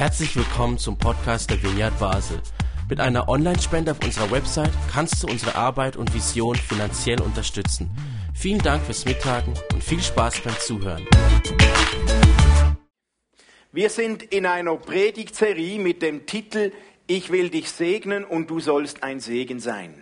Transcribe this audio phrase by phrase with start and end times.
[0.00, 2.40] Herzlich willkommen zum Podcast der Vineyard Basel.
[2.88, 7.90] Mit einer Online-Spende auf unserer Website kannst du unsere Arbeit und Vision finanziell unterstützen.
[8.34, 11.06] Vielen Dank fürs Mittagen und viel Spaß beim Zuhören.
[13.72, 16.72] Wir sind in einer Predigtserie mit dem Titel
[17.06, 19.92] Ich will dich segnen und du sollst ein Segen sein.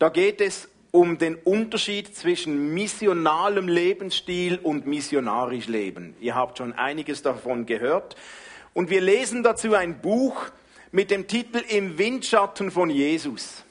[0.00, 6.16] Da geht es um den Unterschied zwischen missionalem Lebensstil und missionarisch Leben.
[6.20, 8.16] Ihr habt schon einiges davon gehört.
[8.74, 10.46] Und wir lesen dazu ein Buch
[10.92, 13.64] mit dem Titel Im Windschatten von Jesus.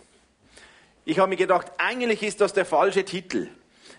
[1.06, 3.50] Ich habe mir gedacht, eigentlich ist das der falsche Titel.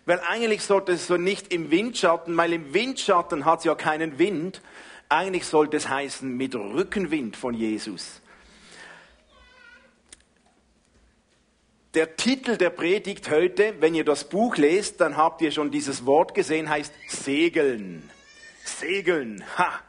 [0.06, 4.18] Weil eigentlich sollte es so nicht im Windschatten, weil im Windschatten hat es ja keinen
[4.18, 4.62] Wind.
[5.08, 8.20] Eigentlich sollte es heißen mit Rückenwind von Jesus.
[11.94, 16.06] Der Titel der Predigt heute, wenn ihr das Buch lest, dann habt ihr schon dieses
[16.06, 18.08] Wort gesehen, heißt Segeln.
[18.64, 19.44] Segeln.
[19.58, 19.80] Ha!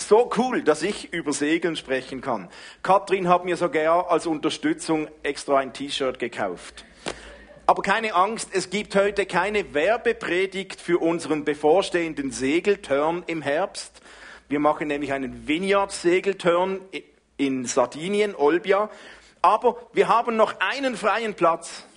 [0.00, 2.48] So cool, dass ich über Segeln sprechen kann.
[2.84, 6.84] Katrin hat mir sogar als Unterstützung extra ein T-Shirt gekauft.
[7.66, 14.00] Aber keine Angst, es gibt heute keine Werbepredigt für unseren bevorstehenden Segelturn im Herbst.
[14.48, 16.80] Wir machen nämlich einen Vineyard-Segelturn
[17.36, 18.90] in Sardinien, Olbia.
[19.42, 21.87] Aber wir haben noch einen freien Platz.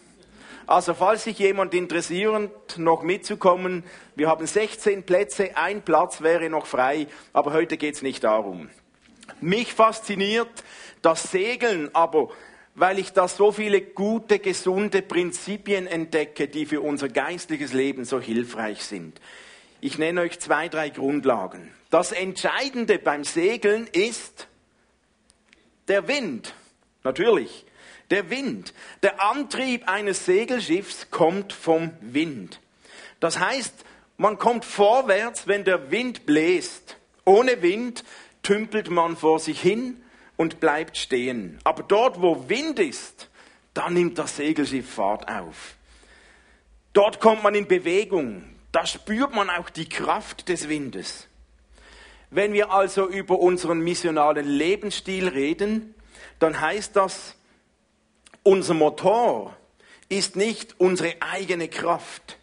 [0.71, 3.83] Also falls sich jemand interessiert, noch mitzukommen,
[4.15, 8.69] wir haben 16 Plätze, ein Platz wäre noch frei, aber heute geht es nicht darum.
[9.41, 10.63] Mich fasziniert
[11.01, 12.29] das Segeln, aber
[12.73, 18.21] weil ich da so viele gute, gesunde Prinzipien entdecke, die für unser geistliches Leben so
[18.21, 19.19] hilfreich sind.
[19.81, 21.69] Ich nenne euch zwei, drei Grundlagen.
[21.89, 24.47] Das Entscheidende beim Segeln ist
[25.89, 26.53] der Wind.
[27.03, 27.65] Natürlich.
[28.11, 28.73] Der Wind.
[29.01, 32.59] Der Antrieb eines Segelschiffs kommt vom Wind.
[33.19, 33.73] Das heißt,
[34.17, 36.97] man kommt vorwärts, wenn der Wind bläst.
[37.25, 38.03] Ohne Wind
[38.43, 40.03] tümpelt man vor sich hin
[40.37, 41.59] und bleibt stehen.
[41.63, 43.29] Aber dort, wo Wind ist,
[43.73, 45.75] da nimmt das Segelschiff Fahrt auf.
[46.93, 48.43] Dort kommt man in Bewegung.
[48.71, 51.27] Da spürt man auch die Kraft des Windes.
[52.29, 55.95] Wenn wir also über unseren missionalen Lebensstil reden,
[56.39, 57.35] dann heißt das,
[58.43, 59.55] unser Motor
[60.09, 62.37] ist nicht unsere eigene Kraft,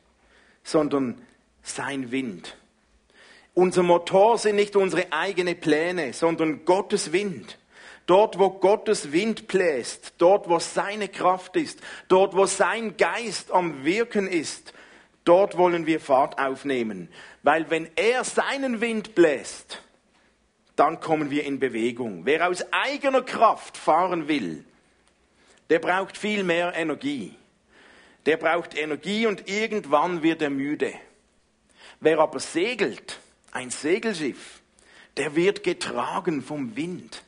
[0.63, 1.21] sondern
[1.63, 2.57] sein Wind.
[3.55, 7.59] Unser Motor sind nicht unsere eigenen Pläne, sondern Gottes Wind.
[8.07, 13.85] Dort, wo Gottes Wind bläst, dort, wo seine Kraft ist, dort, wo sein Geist am
[13.85, 14.73] Wirken ist,
[15.25, 17.11] dort wollen wir Fahrt aufnehmen.
[17.43, 19.83] Weil wenn er seinen Wind bläst,
[20.75, 22.25] dann kommen wir in Bewegung.
[22.25, 24.65] Wer aus eigener Kraft fahren will,
[25.71, 27.35] der braucht viel mehr Energie.
[28.27, 30.93] Der braucht Energie und irgendwann wird er müde.
[32.01, 33.21] Wer aber segelt,
[33.53, 34.61] ein Segelschiff,
[35.17, 37.23] der wird getragen vom Wind.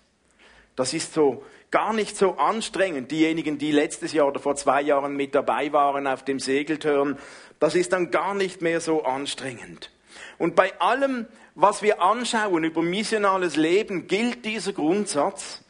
[0.76, 3.10] Das ist so gar nicht so anstrengend.
[3.10, 7.18] Diejenigen, die letztes Jahr oder vor zwei Jahren mit dabei waren auf dem Segeltörn,
[7.58, 9.90] das ist dann gar nicht mehr so anstrengend.
[10.38, 15.62] Und bei allem, was wir anschauen über missionales Leben, gilt dieser Grundsatz.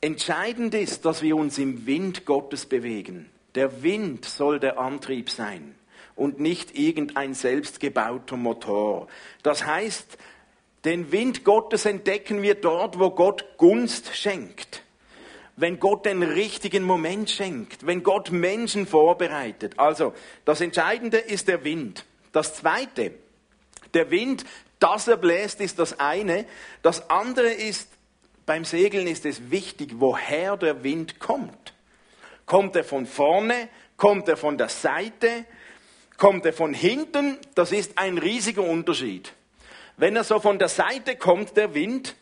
[0.00, 3.28] Entscheidend ist, dass wir uns im Wind Gottes bewegen.
[3.56, 5.74] Der Wind soll der Antrieb sein
[6.14, 9.08] und nicht irgendein selbstgebauter Motor.
[9.42, 10.18] Das heißt,
[10.84, 14.84] den Wind Gottes entdecken wir dort, wo Gott Gunst schenkt.
[15.56, 19.74] Wenn Gott den richtigen Moment schenkt, wenn Gott Menschen vorbereitet.
[19.76, 22.04] Also, das Entscheidende ist der Wind.
[22.30, 23.12] Das Zweite,
[23.94, 24.44] der Wind,
[24.78, 26.46] dass er bläst, ist das eine.
[26.82, 27.88] Das andere ist,
[28.48, 31.74] beim Segeln ist es wichtig, woher der Wind kommt.
[32.46, 33.68] Kommt er von vorne?
[33.98, 35.44] Kommt er von der Seite?
[36.16, 37.36] Kommt er von hinten?
[37.54, 39.34] Das ist ein riesiger Unterschied.
[39.98, 42.16] Wenn er so von der Seite kommt, der Wind,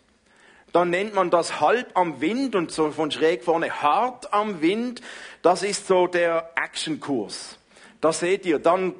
[0.72, 5.02] dann nennt man das halb am Wind und so von schräg vorne hart am Wind.
[5.42, 7.56] Das ist so der Actionkurs.
[8.00, 8.96] Da seht ihr, dann,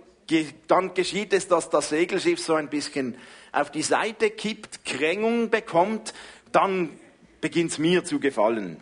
[0.69, 3.19] dann geschieht es, dass das Segelschiff so ein bisschen
[3.51, 6.15] auf die Seite kippt, Krängung bekommt,
[6.53, 6.97] dann
[7.41, 8.81] beginnt es mir zu gefallen.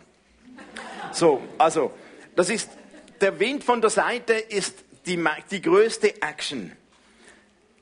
[1.11, 1.91] So, also,
[2.35, 2.69] das ist,
[3.21, 6.71] der Wind von der Seite ist die, die größte Action.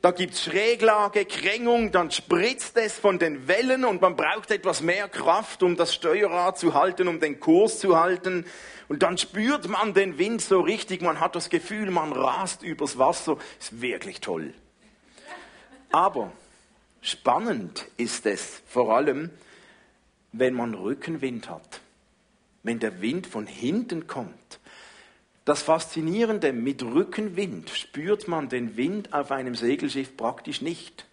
[0.03, 4.81] Da gibt es Schräglage, Krängung, dann spritzt es von den Wellen und man braucht etwas
[4.81, 8.45] mehr Kraft, um das Steuerrad zu halten, um den Kurs zu halten.
[8.89, 12.97] Und dann spürt man den Wind so richtig, man hat das Gefühl, man rast übers
[12.97, 13.37] Wasser.
[13.59, 14.53] Ist wirklich toll.
[15.89, 16.33] Aber
[17.01, 19.29] spannend ist es vor allem,
[20.33, 21.79] wenn man Rückenwind hat,
[22.63, 24.59] wenn der Wind von hinten kommt.
[25.45, 31.05] Das Faszinierende, mit Rückenwind spürt man den Wind auf einem Segelschiff praktisch nicht.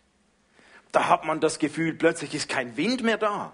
[0.93, 3.53] Da hat man das Gefühl, plötzlich ist kein Wind mehr da.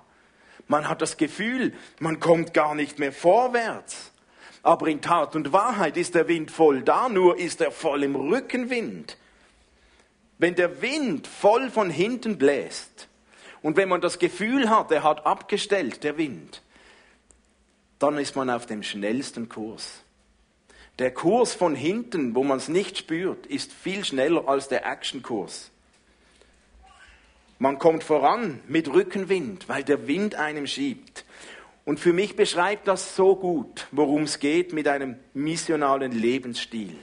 [0.69, 4.13] Man hat das Gefühl, man kommt gar nicht mehr vorwärts.
[4.63, 8.17] Aber in Tat und Wahrheit ist der Wind voll da, nur ist er voll im
[8.17, 9.17] Rückenwind.
[10.39, 13.09] Wenn der Wind voll von hinten bläst
[13.63, 16.63] und wenn man das Gefühl hat, er hat abgestellt, der Wind,
[17.99, 20.03] dann ist man auf dem schnellsten Kurs.
[20.99, 25.71] Der Kurs von hinten, wo man es nicht spürt, ist viel schneller als der Actionkurs.
[27.59, 31.25] Man kommt voran mit Rückenwind, weil der Wind einem schiebt.
[31.85, 36.97] Und für mich beschreibt das so gut, worum es geht mit einem missionalen Lebensstil.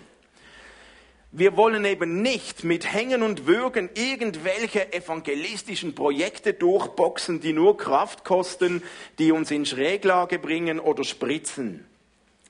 [1.36, 8.24] Wir wollen eben nicht mit Hängen und Würgen irgendwelche evangelistischen Projekte durchboxen, die nur Kraft
[8.24, 8.84] kosten,
[9.18, 11.88] die uns in Schräglage bringen oder spritzen.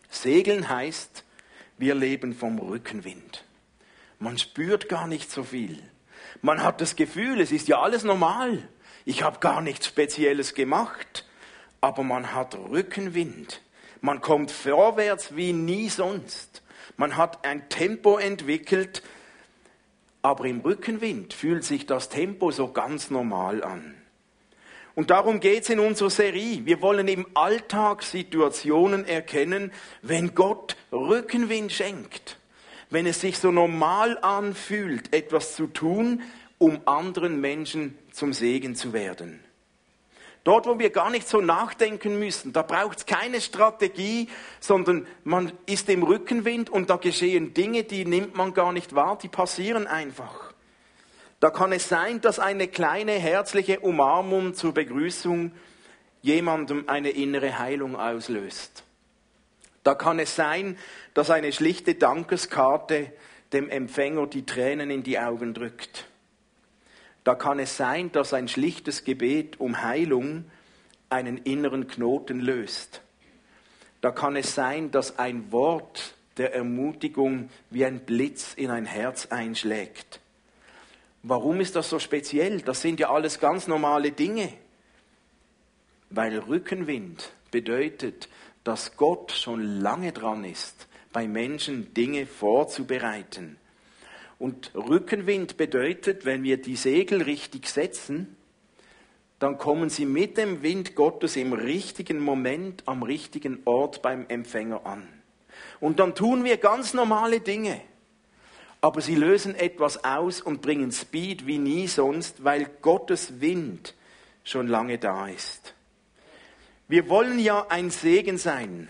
[0.10, 1.24] Segeln heißt,
[1.78, 3.46] wir leben vom Rückenwind.
[4.20, 5.82] Man spürt gar nicht so viel.
[6.42, 8.68] Man hat das Gefühl, es ist ja alles normal.
[9.06, 11.26] Ich habe gar nichts Spezielles gemacht.
[11.80, 13.62] Aber man hat Rückenwind.
[14.02, 16.63] Man kommt vorwärts wie nie sonst.
[16.98, 19.02] Man hat ein Tempo entwickelt,
[20.22, 23.96] aber im Rückenwind fühlt sich das Tempo so ganz normal an.
[24.96, 26.66] Und darum geht es in unserer Serie.
[26.66, 32.38] Wir wollen im Alltag Situationen erkennen, wenn Gott Rückenwind schenkt,
[32.90, 36.22] wenn es sich so normal anfühlt, etwas zu tun,
[36.60, 39.44] um anderen Menschen zum Segen zu werden.
[40.44, 44.28] Dort, wo wir gar nicht so nachdenken müssen, da braucht es keine Strategie,
[44.60, 49.18] sondern man ist im Rückenwind und da geschehen Dinge, die nimmt man gar nicht wahr,
[49.22, 50.54] die passieren einfach.
[51.40, 55.54] Da kann es sein, dass eine kleine herzliche Umarmung zur Begrüßung
[56.22, 58.84] jemandem eine innere Heilung auslöst.
[59.84, 60.78] Da kann es sein,
[61.14, 63.14] dass eine schlichte Dankeskarte
[63.54, 66.08] dem Empfänger die Tränen in die Augen drückt
[67.24, 70.46] da kann es sein, dass ein schlichtes Gebet um Heilung
[71.10, 73.02] einen inneren Knoten löst.
[74.02, 79.28] Da kann es sein, dass ein Wort der Ermutigung wie ein Blitz in ein Herz
[79.28, 80.20] einschlägt.
[81.22, 82.62] Warum ist das so speziell?
[82.62, 84.52] Das sind ja alles ganz normale Dinge.
[86.10, 88.28] Weil Rückenwind bedeutet,
[88.66, 93.58] dass Gott schon lange dran ist, bei Menschen Dinge vorzubereiten.
[94.40, 98.36] Und Rückenwind bedeutet, wenn wir die Segel richtig setzen,
[99.40, 104.86] dann kommen sie mit dem Wind Gottes im richtigen Moment am richtigen Ort beim Empfänger
[104.86, 105.08] an.
[105.80, 107.82] Und dann tun wir ganz normale Dinge,
[108.80, 113.96] aber sie lösen etwas aus und bringen Speed wie nie sonst, weil Gottes Wind
[114.44, 115.74] schon lange da ist.
[116.88, 118.90] Wir wollen ja ein Segen sein,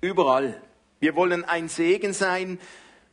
[0.00, 0.60] überall.
[1.00, 2.58] Wir wollen ein Segen sein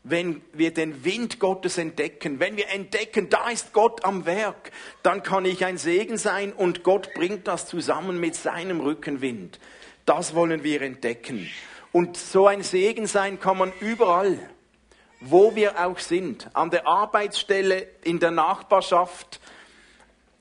[0.09, 4.71] wenn wir den Wind Gottes entdecken, wenn wir entdecken, da ist Gott am Werk,
[5.03, 9.59] dann kann ich ein Segen sein und Gott bringt das zusammen mit seinem Rückenwind.
[10.05, 11.49] Das wollen wir entdecken.
[11.91, 14.37] Und so ein Segen sein kann man überall,
[15.19, 19.41] wo wir auch sind, an der Arbeitsstelle, in der Nachbarschaft,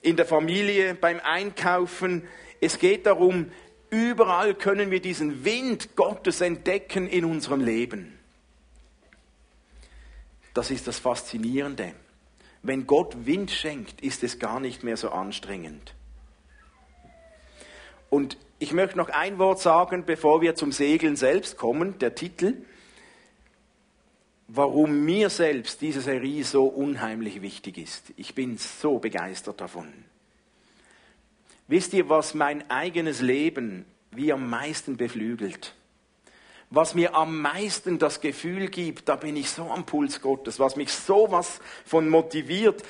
[0.02, 2.28] in der Familie, beim Einkaufen.
[2.60, 3.50] Es geht darum,
[3.90, 8.15] überall können wir diesen Wind Gottes entdecken in unserem Leben.
[10.56, 11.93] Das ist das Faszinierende.
[12.62, 15.94] Wenn Gott Wind schenkt, ist es gar nicht mehr so anstrengend.
[18.09, 22.54] Und ich möchte noch ein Wort sagen, bevor wir zum Segeln selbst kommen, der Titel,
[24.49, 28.14] warum mir selbst diese Serie so unheimlich wichtig ist.
[28.16, 29.92] Ich bin so begeistert davon.
[31.69, 35.75] Wisst ihr, was mein eigenes Leben wie am meisten beflügelt?
[36.70, 40.76] Was mir am meisten das Gefühl gibt, da bin ich so am Puls Gottes, was
[40.76, 42.82] mich so was von motiviert.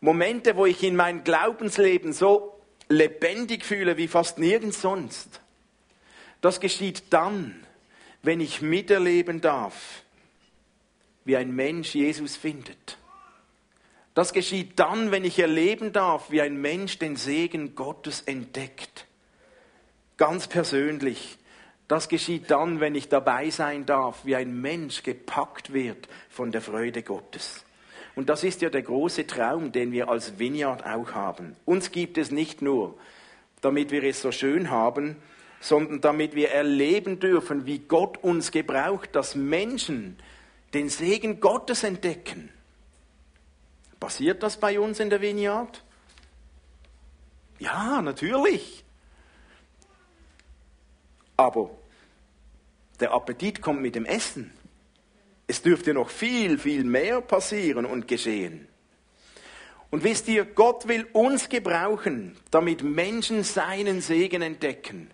[0.00, 5.40] Momente, wo ich in meinem Glaubensleben so lebendig fühle wie fast nirgends sonst.
[6.40, 7.64] Das geschieht dann,
[8.22, 10.02] wenn ich miterleben darf,
[11.24, 12.98] wie ein Mensch Jesus findet.
[14.14, 19.06] Das geschieht dann, wenn ich erleben darf, wie ein Mensch den Segen Gottes entdeckt.
[20.16, 21.38] Ganz persönlich.
[21.88, 26.62] Das geschieht dann, wenn ich dabei sein darf, wie ein Mensch gepackt wird von der
[26.62, 27.64] Freude Gottes.
[28.14, 31.56] Und das ist ja der große Traum, den wir als Vineyard auch haben.
[31.64, 32.96] Uns gibt es nicht nur,
[33.60, 35.16] damit wir es so schön haben,
[35.60, 40.16] sondern damit wir erleben dürfen, wie Gott uns gebraucht, dass Menschen
[40.74, 42.50] den Segen Gottes entdecken.
[43.98, 45.82] Passiert das bei uns in der Vineyard?
[47.58, 48.83] Ja, natürlich.
[51.36, 51.70] Aber
[53.00, 54.52] der Appetit kommt mit dem Essen.
[55.46, 58.68] Es dürfte noch viel, viel mehr passieren und geschehen.
[59.90, 65.10] Und wisst ihr, Gott will uns gebrauchen, damit Menschen seinen Segen entdecken,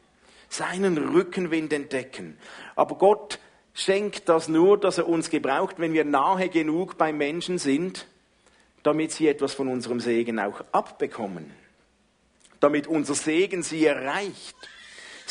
[0.48, 2.38] seinen Rückenwind entdecken.
[2.76, 3.40] Aber Gott
[3.74, 8.06] schenkt das nur, dass er uns gebraucht, wenn wir nahe genug bei Menschen sind,
[8.82, 11.50] damit sie etwas von unserem Segen auch abbekommen.
[12.60, 14.56] Damit unser Segen sie erreicht.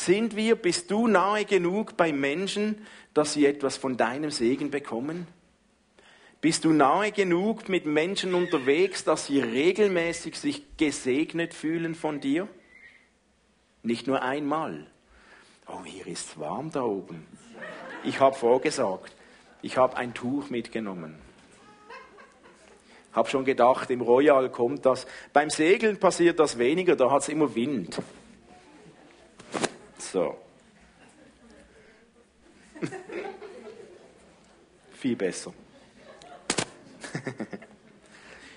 [0.05, 5.27] Sind wir, bist du nahe genug bei Menschen, dass sie etwas von deinem Segen bekommen?
[6.39, 12.47] Bist du nahe genug mit Menschen unterwegs, dass sie regelmäßig sich gesegnet fühlen von dir?
[13.83, 14.87] Nicht nur einmal.
[15.67, 17.27] Oh, hier ist warm da oben.
[18.05, 19.13] Ich habe vorgesagt,
[19.61, 21.15] ich habe ein Tuch mitgenommen.
[23.11, 25.05] Habe schon gedacht, im Royal kommt das.
[25.33, 28.01] Beim Segeln passiert das weniger, da hat es immer Wind.
[30.11, 30.35] So.
[34.93, 35.53] Viel besser.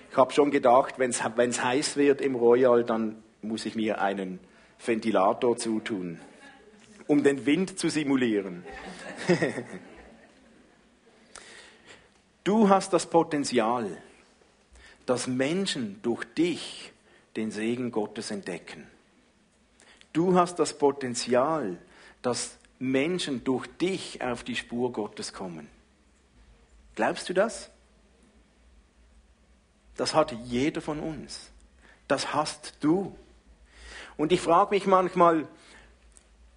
[0.09, 4.39] ich habe schon gedacht, wenn es heiß wird im Royal, dann muss ich mir einen
[4.83, 6.19] Ventilator zutun,
[7.05, 8.63] um den Wind zu simulieren.
[12.43, 14.01] du hast das Potenzial,
[15.05, 16.91] dass Menschen durch dich
[17.35, 18.87] den Segen Gottes entdecken.
[20.13, 21.77] Du hast das Potenzial,
[22.21, 25.67] dass Menschen durch dich auf die Spur Gottes kommen.
[26.95, 27.71] Glaubst du das?
[29.97, 31.51] Das hat jeder von uns.
[32.07, 33.15] Das hast du.
[34.17, 35.47] Und ich frage mich manchmal,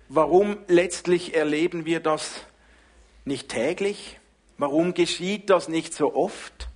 [0.08, 2.40] warum letztlich erleben wir das
[3.25, 4.18] nicht täglich?
[4.58, 6.68] Warum geschieht das nicht so oft?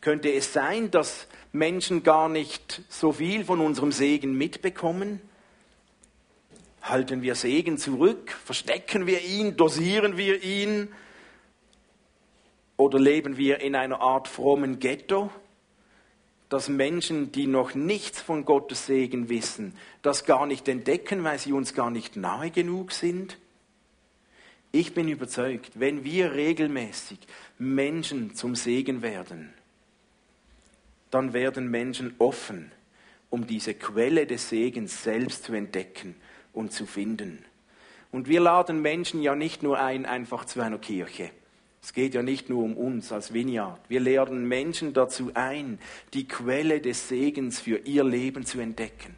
[0.00, 5.20] Könnte es sein, dass Menschen gar nicht so viel von unserem Segen mitbekommen?
[6.84, 8.30] Halten wir Segen zurück?
[8.44, 9.56] Verstecken wir ihn?
[9.56, 10.88] Dosieren wir ihn?
[12.76, 15.30] Oder leben wir in einer Art frommen Ghetto,
[16.50, 21.54] dass Menschen, die noch nichts von Gottes Segen wissen, das gar nicht entdecken, weil sie
[21.54, 23.38] uns gar nicht nahe genug sind?
[24.70, 27.18] Ich bin überzeugt, wenn wir regelmäßig
[27.58, 29.54] Menschen zum Segen werden,
[31.10, 32.72] dann werden Menschen offen,
[33.30, 36.16] um diese Quelle des Segens selbst zu entdecken
[36.54, 37.44] und zu finden.
[38.14, 41.30] Und wir laden Menschen ja nicht nur ein, einfach zu einer Kirche.
[41.82, 43.80] Es geht ja nicht nur um uns als Vineyard.
[43.88, 45.78] Wir laden Menschen dazu ein,
[46.14, 49.14] die Quelle des Segens für ihr Leben zu entdecken.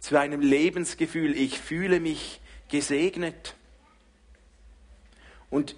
[0.00, 3.54] Zu einem Lebensgefühl, ich fühle mich gesegnet.
[5.50, 5.74] Und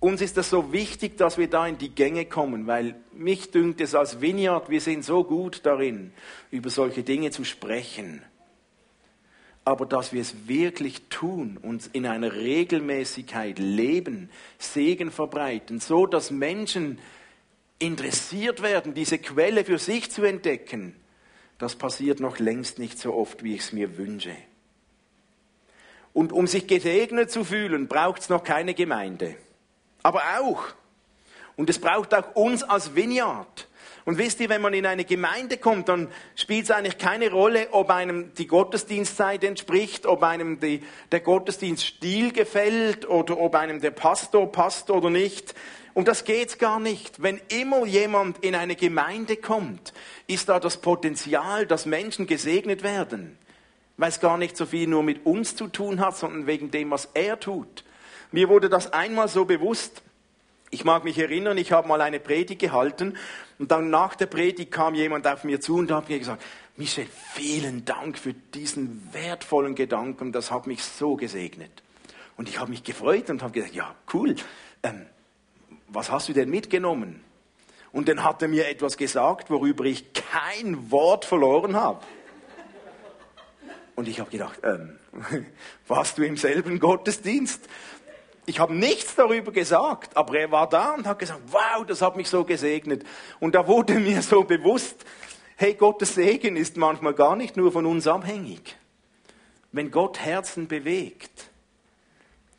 [0.00, 3.80] uns ist das so wichtig, dass wir da in die Gänge kommen, weil mich dünkt
[3.80, 6.12] es als Vineyard, wir sind so gut darin,
[6.50, 8.22] über solche Dinge zu sprechen
[9.68, 16.30] aber dass wir es wirklich tun, uns in einer Regelmäßigkeit leben, Segen verbreiten, so dass
[16.30, 16.98] Menschen
[17.78, 20.96] interessiert werden, diese Quelle für sich zu entdecken,
[21.58, 24.34] das passiert noch längst nicht so oft, wie ich es mir wünsche.
[26.14, 29.36] Und um sich gesegnet zu fühlen, braucht es noch keine Gemeinde.
[30.02, 30.64] Aber auch.
[31.56, 33.68] Und es braucht auch uns als Vineyard.
[34.08, 37.68] Und wisst ihr, wenn man in eine Gemeinde kommt, dann spielt es eigentlich keine Rolle,
[37.72, 43.90] ob einem die Gottesdienstzeit entspricht, ob einem die, der Gottesdienststil gefällt oder ob einem der
[43.90, 45.54] Pastor passt oder nicht.
[45.92, 47.22] Um das geht's gar nicht.
[47.22, 49.92] Wenn immer jemand in eine Gemeinde kommt,
[50.26, 53.36] ist da das Potenzial, dass Menschen gesegnet werden.
[53.98, 56.90] Weil es gar nicht so viel nur mit uns zu tun hat, sondern wegen dem,
[56.90, 57.84] was er tut.
[58.32, 60.02] Mir wurde das einmal so bewusst,
[60.70, 63.16] ich mag mich erinnern, ich habe mal eine Predigt gehalten
[63.58, 66.42] und dann nach der Predigt kam jemand auf mir zu und hat mir gesagt,
[66.76, 71.82] Michel, vielen Dank für diesen wertvollen Gedanken, das hat mich so gesegnet.
[72.36, 74.36] Und ich habe mich gefreut und habe gesagt, ja, cool,
[74.84, 75.06] ähm,
[75.88, 77.24] was hast du denn mitgenommen?
[77.90, 82.04] Und dann hat er mir etwas gesagt, worüber ich kein Wort verloren habe.
[83.96, 84.98] Und ich habe gedacht, ähm,
[85.88, 87.68] warst du im selben Gottesdienst?
[88.48, 92.16] Ich habe nichts darüber gesagt, aber er war da und hat gesagt, wow, das hat
[92.16, 93.04] mich so gesegnet.
[93.40, 95.04] Und da wurde mir so bewusst,
[95.56, 98.76] hey, Gottes Segen ist manchmal gar nicht nur von uns abhängig.
[99.70, 101.50] Wenn Gott Herzen bewegt,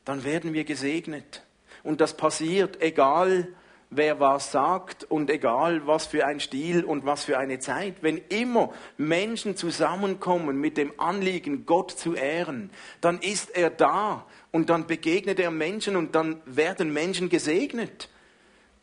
[0.05, 1.43] dann werden wir gesegnet.
[1.81, 3.47] Und das passiert, egal
[3.89, 7.95] wer was sagt und egal was für ein Stil und was für eine Zeit.
[8.01, 12.69] Wenn immer Menschen zusammenkommen mit dem Anliegen, Gott zu ehren,
[13.01, 18.09] dann ist er da und dann begegnet er Menschen und dann werden Menschen gesegnet.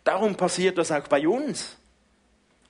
[0.04, 1.76] Darum passiert das auch bei uns.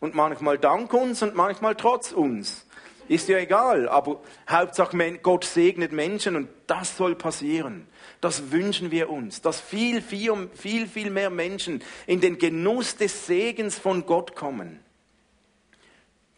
[0.00, 2.66] Und manchmal dank uns und manchmal trotz uns.
[3.08, 7.86] Ist ja egal, aber Hauptsache Gott segnet Menschen und das soll passieren.
[8.20, 13.26] Das wünschen wir uns, dass viel, viel, viel, viel mehr Menschen in den Genuss des
[13.26, 14.80] Segens von Gott kommen.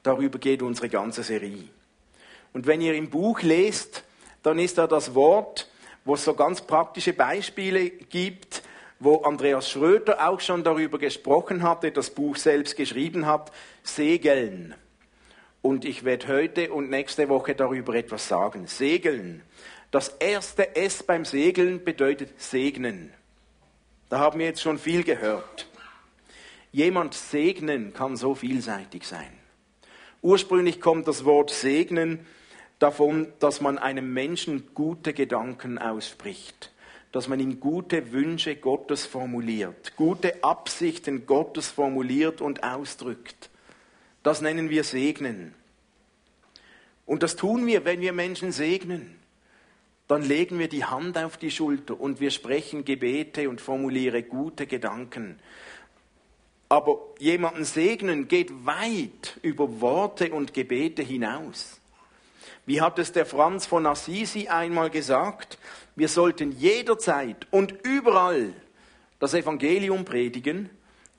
[0.02, 1.64] Darüber geht unsere ganze Serie.
[2.52, 4.04] Und wenn ihr im Buch lest,
[4.42, 5.68] dann ist da das Wort,
[6.08, 8.62] wo es so ganz praktische Beispiele gibt,
[8.98, 14.74] wo Andreas Schröter auch schon darüber gesprochen hatte, das Buch selbst geschrieben hat, Segeln.
[15.60, 18.68] Und ich werde heute und nächste Woche darüber etwas sagen.
[18.68, 19.42] Segeln.
[19.90, 23.12] Das erste S beim Segeln bedeutet segnen.
[24.08, 25.68] Da haben wir jetzt schon viel gehört.
[26.72, 29.28] Jemand segnen kann so vielseitig sein.
[30.22, 32.24] Ursprünglich kommt das Wort segnen
[32.78, 36.72] davon, dass man einem Menschen gute Gedanken ausspricht,
[37.12, 43.50] dass man ihm gute Wünsche Gottes formuliert, gute Absichten Gottes formuliert und ausdrückt.
[44.22, 45.54] Das nennen wir segnen.
[47.06, 49.18] Und das tun wir, wenn wir Menschen segnen
[50.08, 54.66] dann legen wir die Hand auf die Schulter und wir sprechen Gebete und formulieren gute
[54.66, 55.38] Gedanken.
[56.70, 61.77] Aber jemanden segnen geht weit über Worte und Gebete hinaus.
[62.68, 65.56] Wie hat es der Franz von Assisi einmal gesagt?
[65.96, 68.52] Wir sollten jederzeit und überall
[69.20, 70.68] das Evangelium predigen,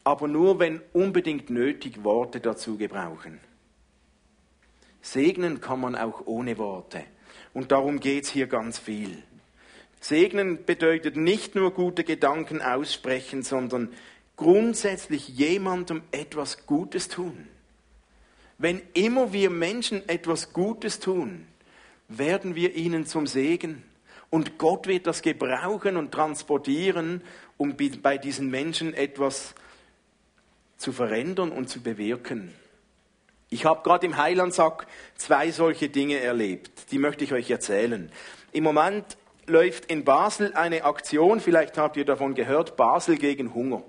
[0.04, 3.40] aber nur wenn unbedingt nötig Worte dazu gebrauchen.
[5.02, 7.04] Segnen kann man auch ohne Worte.
[7.56, 9.24] Und darum geht es hier ganz viel.
[10.00, 13.92] Segnen bedeutet nicht nur gute Gedanken aussprechen, sondern
[14.36, 17.48] grundsätzlich jemandem etwas Gutes tun.
[18.60, 21.48] Wenn immer wir Menschen etwas Gutes tun,
[22.10, 23.84] werden wir ihnen zum Segen.
[24.30, 27.22] Und Gott wird das gebrauchen und transportieren,
[27.58, 29.56] um bei diesen Menschen etwas
[30.78, 32.54] zu verändern und zu bewirken.
[33.50, 36.92] Ich habe gerade im Heilandsack zwei solche Dinge erlebt.
[36.92, 38.12] Die möchte ich euch erzählen.
[38.52, 43.84] Im Moment läuft in Basel eine Aktion, vielleicht habt ihr davon gehört, Basel gegen Hunger.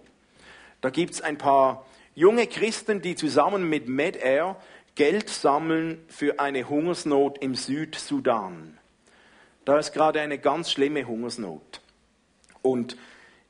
[0.81, 4.57] Da gibt es ein paar junge Christen, die zusammen mit MedAir
[4.95, 8.78] Geld sammeln für eine Hungersnot im Südsudan.
[9.65, 11.80] Da ist gerade eine ganz schlimme Hungersnot.
[12.63, 12.97] Und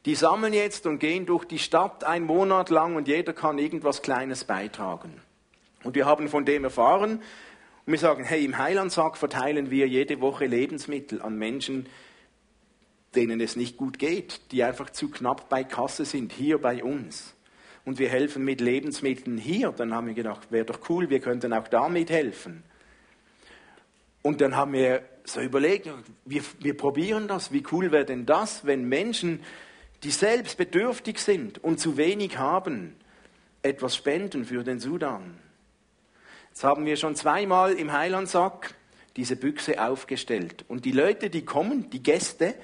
[0.04, 4.02] die sammeln jetzt und gehen durch die Stadt einen Monat lang und jeder kann irgendwas
[4.02, 5.20] Kleines beitragen.
[5.82, 7.22] Und wir haben von dem erfahren
[7.86, 11.86] und wir sagen, hey, im Heilandsack verteilen wir jede Woche Lebensmittel an Menschen,
[13.14, 17.34] denen es nicht gut geht, die einfach zu knapp bei Kasse sind, hier bei uns.
[17.84, 19.72] Und wir helfen mit Lebensmitteln hier.
[19.72, 22.62] Dann haben wir gedacht, wäre doch cool, wir könnten auch damit helfen.
[24.22, 25.88] Und dann haben wir so überlegt,
[26.24, 29.40] wir, wir probieren das, wie cool wäre denn das, wenn Menschen,
[30.02, 32.96] die selbst bedürftig sind und zu wenig haben,
[33.62, 35.38] etwas spenden für den Sudan.
[36.50, 38.74] Jetzt haben wir schon zweimal im Heilandsack
[39.16, 40.64] diese Büchse aufgestellt.
[40.68, 42.54] Und die Leute, die kommen, die Gäste,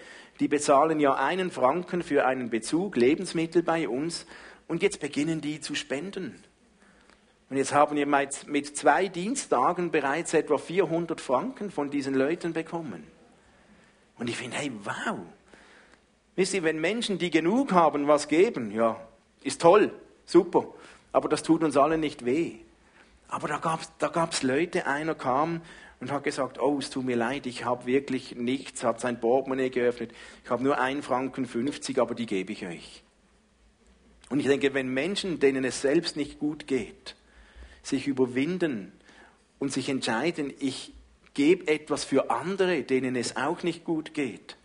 [0.40, 4.26] die bezahlen ja einen Franken für einen Bezug Lebensmittel bei uns.
[4.68, 6.42] Und jetzt beginnen die zu spenden.
[7.48, 13.04] Und jetzt haben wir mit zwei Dienstagen bereits etwa 400 Franken von diesen Leuten bekommen.
[14.18, 15.18] Und ich finde, hey, wow.
[16.34, 19.00] Wisst ihr, wenn Menschen, die genug haben, was geben, ja,
[19.42, 19.92] ist toll,
[20.24, 20.66] super.
[21.12, 22.56] Aber das tut uns allen nicht weh.
[23.28, 25.62] Aber da gab es da gab's Leute, einer kam
[26.00, 29.70] und hat gesagt, oh, es tut mir leid, ich habe wirklich nichts, hat sein Portemonnaie
[29.70, 30.12] geöffnet,
[30.44, 33.02] ich habe nur 1 Franken 50, aber die gebe ich euch.
[34.28, 37.14] Und ich denke, wenn Menschen, denen es selbst nicht gut geht,
[37.82, 38.92] sich überwinden
[39.58, 40.92] und sich entscheiden, ich
[41.34, 44.56] gebe etwas für andere, denen es auch nicht gut geht,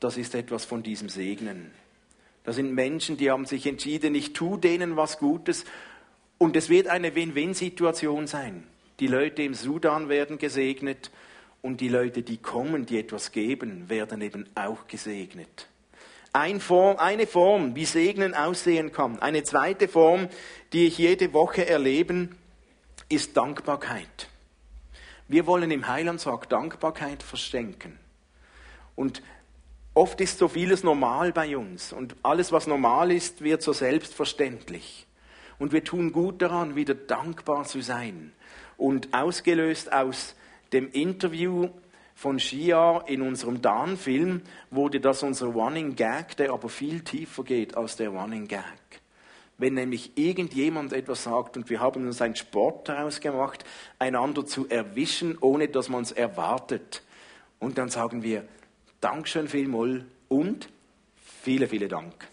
[0.00, 1.72] das ist etwas von diesem Segnen.
[2.44, 5.64] Das sind Menschen, die haben sich entschieden, ich tue denen was Gutes
[6.38, 8.64] und es wird eine Win-Win-Situation sein.
[9.00, 11.10] Die Leute im Sudan werden gesegnet
[11.60, 15.68] und die Leute, die kommen, die etwas geben, werden eben auch gesegnet.
[16.32, 19.20] Ein Form, eine Form, wie Segnen aussehen kann.
[19.20, 20.28] Eine zweite Form,
[20.72, 22.36] die ich jede Woche erleben,
[23.08, 24.28] ist Dankbarkeit.
[25.26, 27.98] Wir wollen im Heilandsack Dankbarkeit verschenken.
[28.94, 29.22] Und
[29.94, 31.92] oft ist so vieles normal bei uns.
[31.92, 35.06] Und alles, was normal ist, wird so selbstverständlich.
[35.58, 38.32] Und wir tun gut daran, wieder dankbar zu sein.
[38.76, 40.34] Und ausgelöst aus
[40.72, 41.68] dem Interview
[42.18, 47.76] von Shia in unserem Dan-Film wurde das unser Running Gag, der aber viel tiefer geht
[47.76, 48.64] als der Running Gag.
[49.56, 53.64] Wenn nämlich irgendjemand etwas sagt und wir haben uns einen Sport daraus gemacht,
[54.00, 57.04] einander zu erwischen, ohne dass man es erwartet.
[57.60, 58.42] Und dann sagen wir,
[59.00, 60.68] Dankeschön vielmals und
[61.14, 62.26] viele, viele Dank.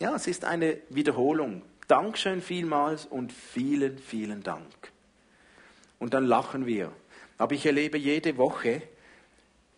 [0.00, 1.62] Ja, es ist eine Wiederholung.
[1.86, 4.90] Dankeschön vielmals und vielen, vielen Dank.
[6.00, 6.90] und dann lachen wir.
[7.40, 8.82] Aber ich erlebe jede Woche,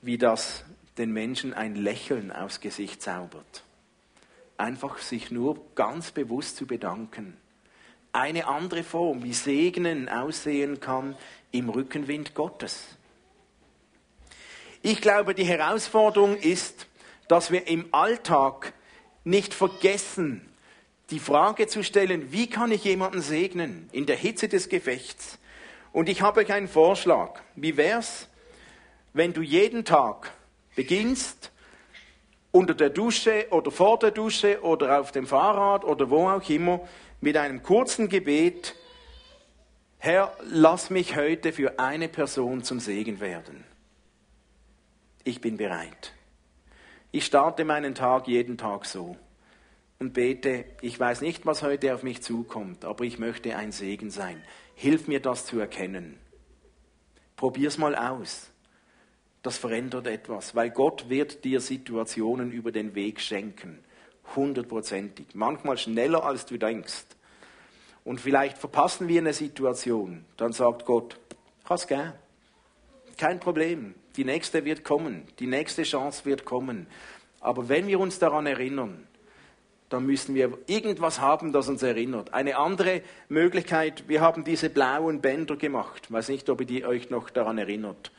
[0.01, 0.65] wie das
[0.99, 3.63] den Menschen ein Lächeln aufs Gesicht zaubert.
[4.57, 7.37] Einfach sich nur ganz bewusst zu bedanken.
[8.13, 11.17] Eine andere Form, wie Segnen aussehen kann
[11.53, 12.97] im Rückenwind Gottes.
[14.83, 16.89] Ich glaube, die Herausforderung ist,
[17.29, 18.73] dass wir im Alltag
[19.23, 20.49] nicht vergessen,
[21.11, 25.39] die Frage zu stellen, wie kann ich jemanden segnen in der Hitze des Gefechts?
[25.93, 27.41] Und ich habe euch einen Vorschlag.
[27.55, 28.29] Wie wär's,
[29.13, 30.33] wenn du jeden Tag
[30.75, 31.53] beginnst,
[32.51, 36.81] unter der Dusche oder vor der Dusche oder auf dem Fahrrad oder wo auch immer,
[37.21, 38.75] mit einem kurzen Gebet,
[39.99, 43.65] Herr, lass mich heute für eine Person zum Segen werden.
[45.25, 46.13] Ich bin bereit.
[47.13, 49.17] Ich starte meinen Tag jeden Tag so
[50.01, 54.11] und bete, ich weiß nicht, was heute auf mich zukommt, aber ich möchte ein Segen
[54.11, 54.43] sein.
[54.75, 56.19] Hilf mir das zu erkennen.
[57.37, 58.51] Probier's mal aus.
[59.43, 63.81] Das verändert etwas, weil Gott wird dir Situationen über den Weg schenken.
[64.37, 65.27] Hundertprozentig.
[65.35, 67.07] Manchmal schneller, als du denkst.
[68.05, 70.25] Und vielleicht verpassen wir eine Situation.
[70.37, 71.19] Dann sagt Gott,
[71.65, 72.15] hast gern.
[73.17, 73.95] Kein Problem.
[74.17, 75.25] Die nächste wird kommen.
[75.39, 76.87] Die nächste Chance wird kommen.
[77.41, 79.07] Aber wenn wir uns daran erinnern,
[79.93, 82.33] dann müssen wir irgendwas haben, das uns erinnert.
[82.33, 86.03] Eine andere Möglichkeit, wir haben diese blauen Bänder gemacht.
[86.05, 88.11] Ich weiß nicht, ob ihr euch noch daran erinnert.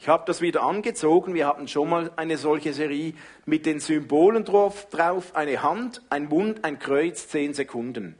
[0.00, 1.34] Ich habe das wieder angezogen.
[1.34, 3.12] Wir hatten schon mal eine solche Serie
[3.44, 4.86] mit den Symbolen drauf
[5.34, 8.16] eine Hand, ein Mund, ein Kreuz, zehn Sekunden.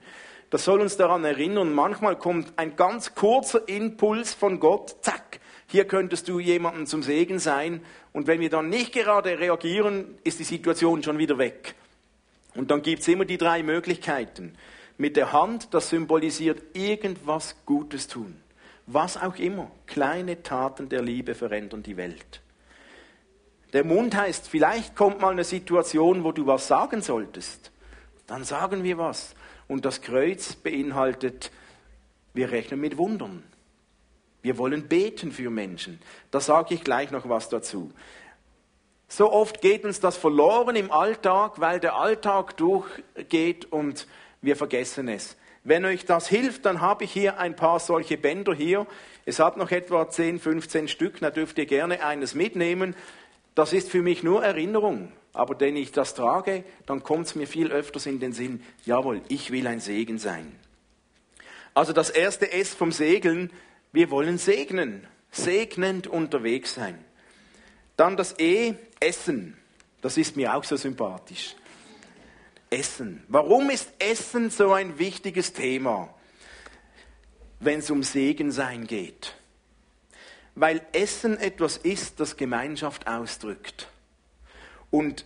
[0.50, 5.84] Das soll uns daran erinnern, manchmal kommt ein ganz kurzer Impuls von Gott, zack, hier
[5.84, 7.82] könntest du jemandem zum Segen sein.
[8.12, 11.76] Und wenn wir dann nicht gerade reagieren, ist die Situation schon wieder weg.
[12.54, 14.54] Und dann gibt es immer die drei Möglichkeiten.
[14.98, 18.40] Mit der Hand, das symbolisiert irgendwas Gutes tun.
[18.86, 19.70] Was auch immer.
[19.86, 22.42] Kleine Taten der Liebe verändern die Welt.
[23.72, 27.70] Der Mund heißt, vielleicht kommt mal eine Situation, wo du was sagen solltest.
[28.26, 29.34] Dann sagen wir was.
[29.68, 31.52] Und das Kreuz beinhaltet,
[32.34, 33.44] wir rechnen mit Wundern.
[34.42, 36.00] Wir wollen beten für Menschen.
[36.30, 37.92] Da sage ich gleich noch was dazu.
[39.12, 44.06] So oft geht uns das verloren im Alltag, weil der Alltag durchgeht und
[44.40, 45.36] wir vergessen es.
[45.64, 48.86] Wenn euch das hilft, dann habe ich hier ein paar solche Bänder hier.
[49.26, 52.94] Es hat noch etwa 10, 15 Stück, da dürft ihr gerne eines mitnehmen.
[53.56, 55.10] Das ist für mich nur Erinnerung.
[55.32, 59.22] Aber wenn ich das trage, dann kommt es mir viel öfters in den Sinn, jawohl,
[59.26, 60.54] ich will ein Segen sein.
[61.74, 63.52] Also das erste S vom Segeln,
[63.90, 67.04] wir wollen segnen, segnend unterwegs sein.
[67.96, 69.56] Dann das E, Essen.
[70.02, 71.56] Das ist mir auch so sympathisch.
[72.70, 73.24] Essen.
[73.28, 76.14] Warum ist Essen so ein wichtiges Thema,
[77.58, 79.34] wenn es um Segensein geht?
[80.54, 83.88] Weil Essen etwas ist, das Gemeinschaft ausdrückt.
[84.90, 85.24] Und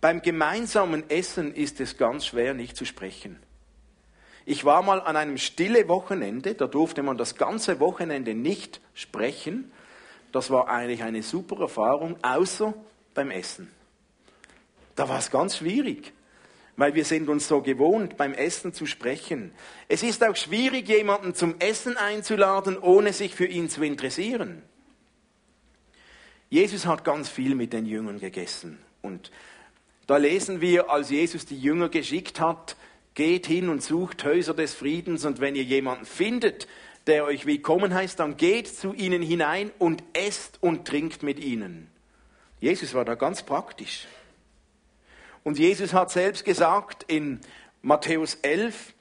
[0.00, 3.38] beim gemeinsamen Essen ist es ganz schwer, nicht zu sprechen.
[4.44, 9.70] Ich war mal an einem stille Wochenende, da durfte man das ganze Wochenende nicht sprechen,
[10.32, 12.74] das war eigentlich eine super Erfahrung, außer
[13.14, 13.70] beim Essen.
[14.96, 16.12] Da war es ganz schwierig,
[16.76, 19.52] weil wir sind uns so gewohnt, beim Essen zu sprechen.
[19.88, 24.62] Es ist auch schwierig, jemanden zum Essen einzuladen, ohne sich für ihn zu interessieren.
[26.48, 28.78] Jesus hat ganz viel mit den Jüngern gegessen.
[29.00, 29.30] Und
[30.06, 32.76] da lesen wir, als Jesus die Jünger geschickt hat,
[33.14, 36.66] geht hin und sucht Häuser des Friedens und wenn ihr jemanden findet,
[37.06, 41.88] der euch willkommen heißt, dann geht zu ihnen hinein und esst und trinkt mit ihnen.
[42.60, 44.06] Jesus war da ganz praktisch.
[45.42, 47.40] Und Jesus hat selbst gesagt in
[47.82, 48.94] Matthäus 11,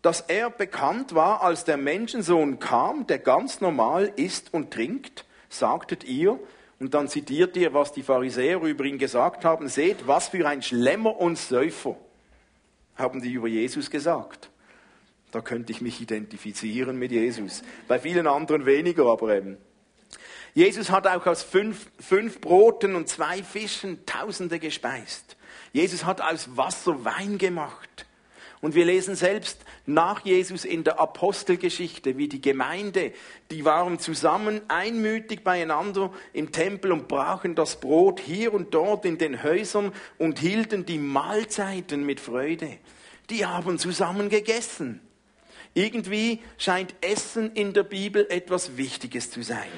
[0.00, 6.04] dass er bekannt war, als der Menschensohn kam, der ganz normal isst und trinkt, sagtet
[6.04, 6.38] ihr,
[6.80, 10.62] und dann zitiert ihr, was die Pharisäer über ihn gesagt haben, seht, was für ein
[10.62, 11.96] Schlemmer und Säufer,
[12.96, 14.48] haben die über Jesus gesagt.
[15.30, 17.62] Da könnte ich mich identifizieren mit Jesus.
[17.86, 19.58] Bei vielen anderen weniger, aber eben.
[20.54, 25.36] Jesus hat auch aus fünf, fünf Broten und zwei Fischen Tausende gespeist.
[25.72, 28.06] Jesus hat aus Wasser Wein gemacht.
[28.60, 33.12] Und wir lesen selbst nach Jesus in der Apostelgeschichte, wie die Gemeinde,
[33.52, 39.16] die waren zusammen einmütig beieinander im Tempel und brachen das Brot hier und dort in
[39.16, 42.78] den Häusern und hielten die Mahlzeiten mit Freude.
[43.30, 45.07] Die haben zusammen gegessen.
[45.74, 49.68] Irgendwie scheint Essen in der Bibel etwas Wichtiges zu sein.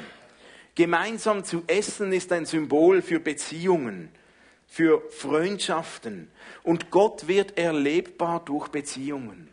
[0.75, 4.09] Gemeinsam zu essen ist ein Symbol für Beziehungen,
[4.67, 6.31] für Freundschaften.
[6.63, 9.49] Und Gott wird erlebbar durch Beziehungen.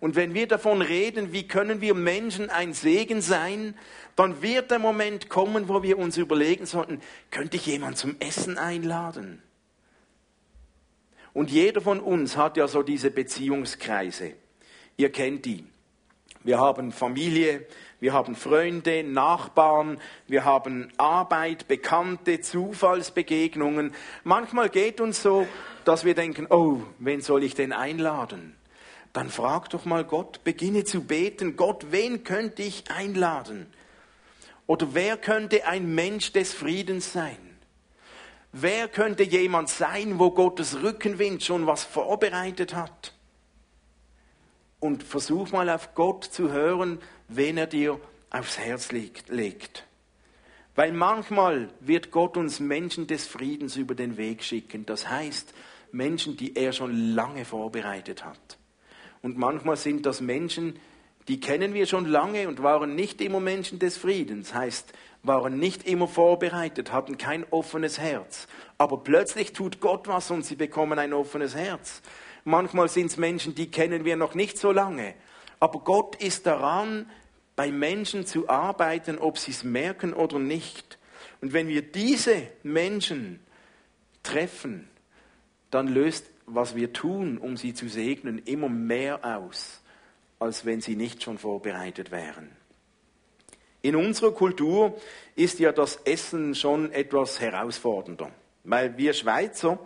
[0.00, 3.76] Und wenn wir davon reden, wie können wir Menschen ein Segen sein,
[4.16, 7.00] dann wird der Moment kommen, wo wir uns überlegen sollten,
[7.30, 9.40] könnte ich jemanden zum Essen einladen?
[11.32, 14.32] Und jeder von uns hat ja so diese Beziehungskreise.
[14.96, 15.66] Ihr kennt die.
[16.44, 17.66] Wir haben Familie,
[18.00, 23.94] wir haben Freunde, Nachbarn, wir haben Arbeit, Bekannte, Zufallsbegegnungen.
[24.24, 25.46] Manchmal geht uns so,
[25.84, 28.56] dass wir denken, oh, wen soll ich denn einladen?
[29.12, 33.66] Dann frag doch mal Gott, beginne zu beten, Gott, wen könnte ich einladen?
[34.66, 37.38] Oder wer könnte ein Mensch des Friedens sein?
[38.52, 43.14] Wer könnte jemand sein, wo Gottes Rückenwind schon was vorbereitet hat?
[44.82, 49.86] Und versuch mal auf Gott zu hören, wen er dir aufs Herz legt.
[50.74, 54.84] Weil manchmal wird Gott uns Menschen des Friedens über den Weg schicken.
[54.84, 55.54] Das heißt,
[55.92, 58.58] Menschen, die er schon lange vorbereitet hat.
[59.22, 60.80] Und manchmal sind das Menschen,
[61.28, 64.92] die kennen wir schon lange und waren nicht immer Menschen des Friedens, heißt,
[65.22, 68.48] waren nicht immer vorbereitet, hatten kein offenes Herz.
[68.78, 72.02] Aber plötzlich tut Gott was und sie bekommen ein offenes Herz.
[72.44, 75.14] Manchmal sind es Menschen, die kennen wir noch nicht so lange.
[75.60, 77.08] Aber Gott ist daran,
[77.54, 80.98] bei Menschen zu arbeiten, ob sie es merken oder nicht.
[81.40, 83.40] Und wenn wir diese Menschen
[84.22, 84.88] treffen,
[85.70, 89.82] dann löst, was wir tun, um sie zu segnen, immer mehr aus
[90.42, 92.50] als wenn sie nicht schon vorbereitet wären.
[93.80, 95.00] In unserer Kultur
[95.34, 98.30] ist ja das Essen schon etwas herausfordernder,
[98.64, 99.78] weil wir Schweizer,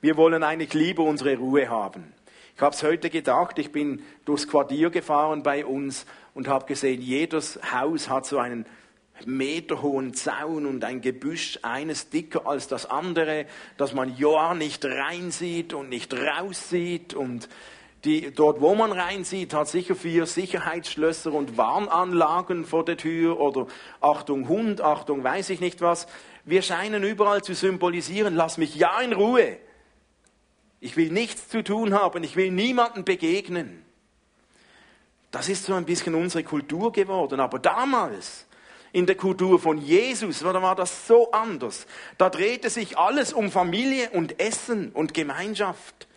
[0.00, 2.12] wir wollen eigentlich lieber unsere Ruhe haben.
[2.56, 7.00] Ich habe es heute gedacht, ich bin durchs Quartier gefahren bei uns und habe gesehen,
[7.00, 8.66] jedes Haus hat so einen
[9.26, 15.74] meterhohen Zaun und ein Gebüsch, eines dicker als das andere, dass man ja nicht reinsieht
[15.74, 17.48] und nicht raussieht und
[18.04, 23.66] die, dort, wo man reinsieht, hat sicher vier Sicherheitsschlösser und Warnanlagen vor der Tür oder
[24.00, 26.06] Achtung Hund, Achtung weiß ich nicht was.
[26.46, 29.58] Wir scheinen überall zu symbolisieren, lass mich ja in Ruhe.
[30.80, 33.84] Ich will nichts zu tun haben, ich will niemanden begegnen.
[35.30, 37.38] Das ist so ein bisschen unsere Kultur geworden.
[37.38, 38.46] Aber damals,
[38.92, 41.86] in der Kultur von Jesus, da war das so anders.
[42.18, 46.08] Da drehte sich alles um Familie und Essen und Gemeinschaft.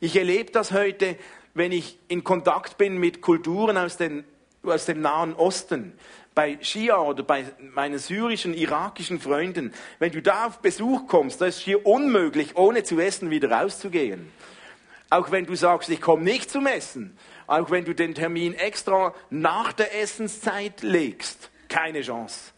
[0.00, 1.16] Ich erlebe das heute,
[1.54, 4.24] wenn ich in Kontakt bin mit Kulturen aus, den,
[4.62, 5.96] aus dem Nahen Osten,
[6.36, 9.72] bei Schia oder bei meinen syrischen, irakischen Freunden.
[9.98, 13.50] Wenn du da auf Besuch kommst, da ist es hier unmöglich, ohne zu essen wieder
[13.50, 14.30] rauszugehen.
[15.08, 19.14] Auch wenn du sagst, ich komme nicht zum Essen, auch wenn du den Termin extra
[19.30, 22.52] nach der Essenszeit legst, keine Chance.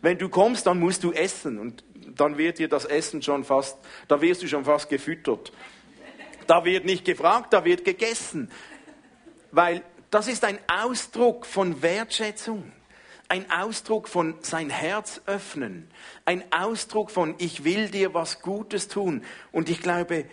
[0.00, 1.82] Wenn du kommst, dann musst du essen und
[2.14, 5.52] dann wird dir das Essen schon fast, da wirst du schon fast gefüttert.
[6.46, 8.48] Da wird nicht gefragt, da wird gegessen.
[9.50, 12.70] Weil das ist ein Ausdruck von Wertschätzung,
[13.28, 15.88] ein Ausdruck von sein Herz öffnen,
[16.24, 19.24] ein Ausdruck von ich will dir was Gutes tun.
[19.52, 20.26] Und ich glaube,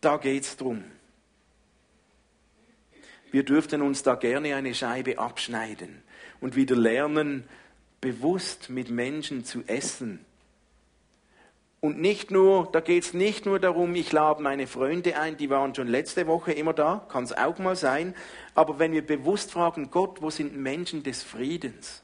[0.00, 0.84] da geht es drum.
[3.30, 6.02] Wir dürften uns da gerne eine Scheibe abschneiden
[6.40, 7.48] und wieder lernen,
[8.00, 10.24] bewusst mit Menschen zu essen
[11.84, 15.50] und nicht nur, da geht es nicht nur darum, ich lade meine Freunde ein, die
[15.50, 18.14] waren schon letzte Woche immer da, kann es auch mal sein.
[18.54, 22.02] Aber wenn wir bewusst fragen, Gott, wo sind Menschen des Friedens?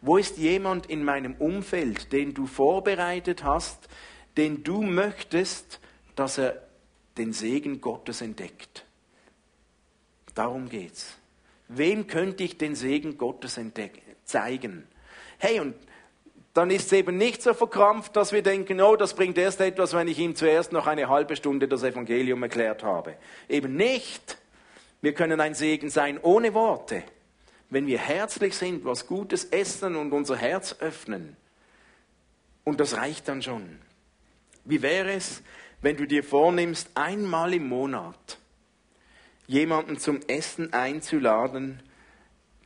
[0.00, 3.88] Wo ist jemand in meinem Umfeld, den du vorbereitet hast,
[4.36, 5.80] den du möchtest,
[6.14, 6.62] dass er
[7.16, 8.84] den Segen Gottes entdeckt?
[10.34, 11.16] Darum geht's.
[11.68, 13.58] Wem könnte ich den Segen Gottes
[14.24, 14.86] zeigen?
[15.38, 15.74] Hey, und
[16.56, 19.92] dann ist es eben nicht so verkrampft, dass wir denken, oh, das bringt erst etwas,
[19.92, 23.16] wenn ich ihm zuerst noch eine halbe Stunde das Evangelium erklärt habe.
[23.48, 24.38] Eben nicht.
[25.02, 27.02] Wir können ein Segen sein ohne Worte.
[27.68, 31.36] Wenn wir herzlich sind, was Gutes essen und unser Herz öffnen.
[32.64, 33.78] Und das reicht dann schon.
[34.64, 35.42] Wie wäre es,
[35.82, 38.38] wenn du dir vornimmst, einmal im Monat
[39.46, 41.82] jemanden zum Essen einzuladen,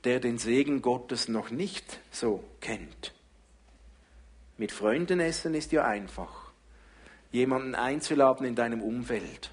[0.05, 3.13] der den Segen Gottes noch nicht so kennt?
[4.57, 6.53] Mit Freunden essen ist ja einfach.
[7.33, 9.51] Jemanden einzuladen in deinem Umfeld.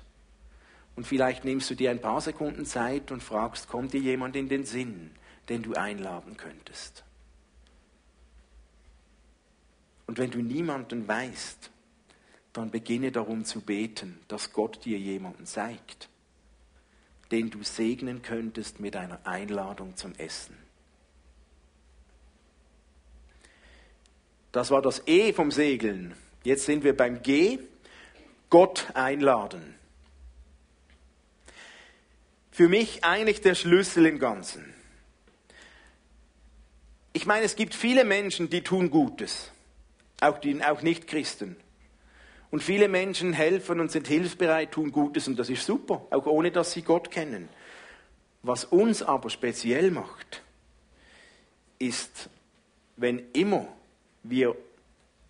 [0.97, 4.49] Und vielleicht nimmst du dir ein paar Sekunden Zeit und fragst, kommt dir jemand in
[4.49, 5.12] den Sinn,
[5.49, 7.03] den du einladen könntest?
[10.05, 11.69] Und wenn du niemanden weißt,
[12.53, 16.10] dann beginne darum zu beten, dass Gott dir jemanden zeigt,
[17.31, 20.57] den du segnen könntest mit einer Einladung zum Essen.
[24.53, 26.15] Das war das E vom Segeln.
[26.43, 27.60] Jetzt sind wir beim G.
[28.49, 29.77] Gott einladen.
[32.57, 34.73] für mich eigentlich der Schlüssel im Ganzen.
[37.17, 39.49] Ich meine, es gibt viele Menschen, die tun Gutes,
[40.21, 41.56] auch, die, auch Nicht-Christen.
[42.51, 46.51] Und viele Menschen helfen und sind hilfsbereit, tun Gutes und das ist super, auch ohne
[46.51, 47.49] dass sie Gott kennen.
[48.43, 50.43] Was uns aber speziell macht,
[51.80, 52.30] ist,
[52.97, 53.67] wenn immer
[54.21, 54.56] wir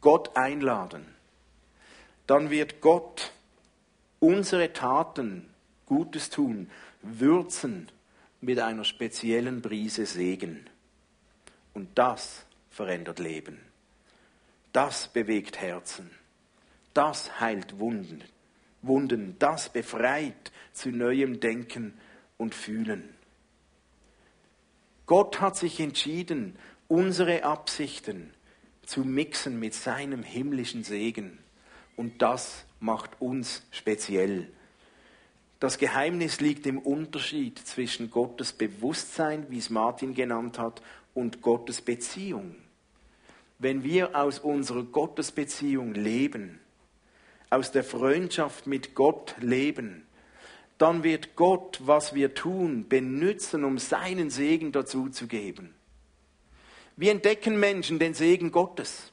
[0.02, 1.06] Gott einladen,
[2.28, 3.32] dann wird Gott
[4.20, 5.48] unsere Taten,
[5.86, 6.70] Gutes tun,
[7.02, 7.88] würzen
[8.42, 10.70] mit einer speziellen Brise Segen.
[11.78, 13.60] Und das verändert Leben.
[14.74, 16.10] Das bewegt Herzen.
[16.96, 18.24] Das heilt Wunden.
[18.82, 21.94] Wunden, das befreit zu neuem Denken
[22.38, 23.14] und Fühlen.
[25.06, 28.34] Gott hat sich entschieden, unsere Absichten
[28.84, 31.38] zu mixen mit seinem himmlischen Segen.
[31.96, 34.52] Und das macht uns speziell.
[35.60, 40.84] Das Geheimnis liegt im Unterschied zwischen Gottes Bewusstsein, wie es Martin genannt hat,
[41.18, 42.56] und Gottes Beziehung.
[43.58, 46.60] Wenn wir aus unserer Gottesbeziehung leben,
[47.50, 50.06] aus der Freundschaft mit Gott leben,
[50.78, 55.74] dann wird Gott, was wir tun, benutzen, um seinen Segen dazu zu geben.
[56.98, 59.12] Wie entdecken Menschen den Segen Gottes?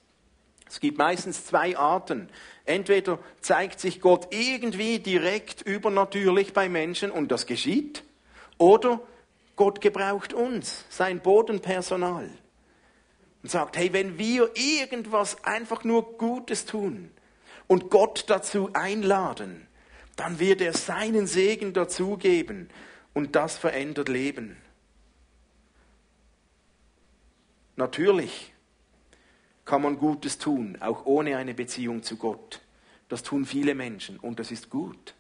[0.68, 2.28] Es gibt meistens zwei Arten.
[2.66, 8.04] Entweder zeigt sich Gott irgendwie direkt übernatürlich bei Menschen und das geschieht,
[8.58, 9.00] oder
[9.56, 12.28] Gott gebraucht uns, sein Bodenpersonal,
[13.42, 17.10] und sagt, hey, wenn wir irgendwas einfach nur Gutes tun
[17.66, 19.66] und Gott dazu einladen,
[20.16, 22.70] dann wird er seinen Segen dazugeben
[23.12, 24.56] und das verändert Leben.
[27.76, 28.52] Natürlich
[29.64, 32.60] kann man Gutes tun, auch ohne eine Beziehung zu Gott.
[33.08, 35.14] Das tun viele Menschen und das ist gut.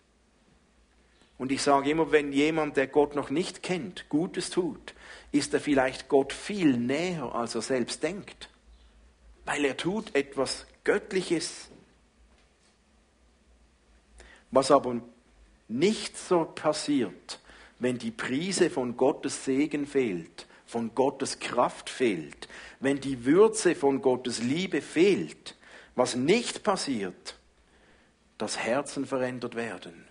[1.36, 4.94] Und ich sage immer, wenn jemand, der Gott noch nicht kennt, Gutes tut,
[5.32, 8.48] ist er vielleicht Gott viel näher, als er selbst denkt,
[9.44, 11.68] weil er tut etwas Göttliches.
[14.50, 15.00] Was aber
[15.66, 17.40] nicht so passiert,
[17.80, 22.48] wenn die Prise von Gottes Segen fehlt, von Gottes Kraft fehlt,
[22.80, 25.56] wenn die Würze von Gottes Liebe fehlt,
[25.96, 27.36] was nicht passiert,
[28.38, 30.03] dass Herzen verändert werden,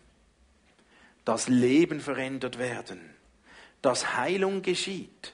[1.25, 2.99] dass Leben verändert werden,
[3.81, 5.33] dass Heilung geschieht,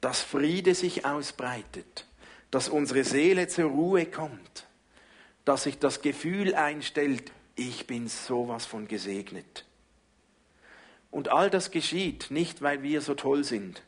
[0.00, 2.06] dass Friede sich ausbreitet,
[2.50, 4.66] dass unsere Seele zur Ruhe kommt,
[5.44, 9.64] dass sich das Gefühl einstellt, ich bin sowas von gesegnet.
[11.10, 13.82] Und all das geschieht nicht, weil wir so toll sind,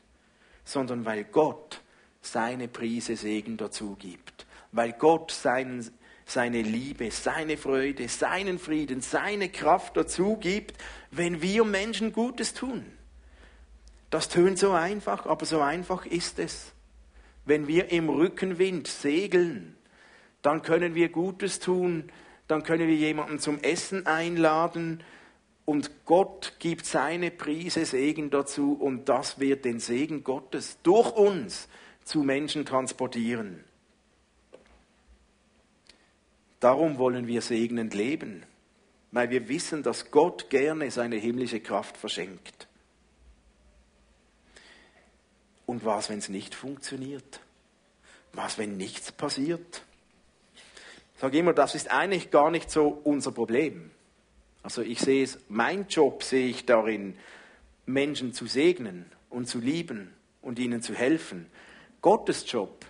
[0.63, 1.81] sondern weil Gott
[2.21, 5.89] seine Prise Segen dazu gibt, weil Gott seinen,
[6.29, 12.85] seine Liebe, seine Freude, seinen Frieden, seine Kraft dazu gibt, wenn wir Menschen Gutes tun.
[14.09, 16.73] Das tönt so einfach, aber so einfach ist es.
[17.45, 19.75] Wenn wir im Rückenwind segeln,
[20.41, 22.11] dann können wir Gutes tun,
[22.47, 25.03] dann können wir jemanden zum Essen einladen
[25.65, 31.67] und Gott gibt seine Prise Segen dazu und das wird den Segen Gottes durch uns
[32.03, 33.63] zu Menschen transportieren.
[36.59, 38.43] Darum wollen wir segnend leben,
[39.11, 42.67] weil wir wissen, dass Gott gerne seine himmlische Kraft verschenkt.
[45.65, 47.41] Und was, wenn es nicht funktioniert?
[48.33, 49.83] Was, wenn nichts passiert?
[51.15, 53.91] Ich sage immer, das ist eigentlich gar nicht so unser Problem.
[54.63, 57.17] Also ich sehe es, mein Job sehe ich darin,
[57.85, 61.49] Menschen zu segnen und zu lieben und ihnen zu helfen.
[62.01, 62.85] Gottes Job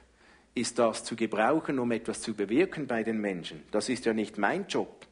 [0.59, 3.63] ist das zu gebrauchen, um etwas zu bewirken bei den Menschen.
[3.71, 5.07] Das ist ja nicht mein Job.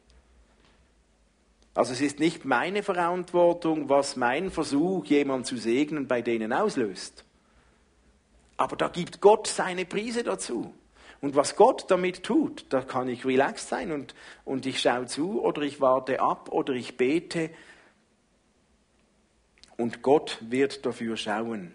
[1.74, 7.24] Also es ist nicht meine Verantwortung, was mein Versuch, jemanden zu segnen, bei denen auslöst.
[8.56, 10.74] Aber da gibt Gott seine Prise dazu.
[11.20, 15.40] Und was Gott damit tut, da kann ich relaxed sein und, und ich schaue zu
[15.42, 17.50] oder ich warte ab oder ich bete.
[19.76, 21.72] Und Gott wird dafür schauen,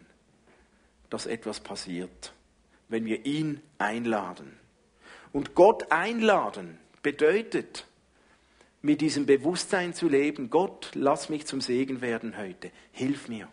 [1.09, 2.33] dass etwas passiert,
[2.89, 4.57] wenn wir ihn einladen.
[5.31, 7.87] Und Gott einladen bedeutet,
[8.81, 13.47] mit diesem Bewusstsein zu leben, Gott, lass mich zum Segen werden heute, hilf mir